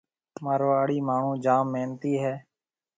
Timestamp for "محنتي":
1.73-2.13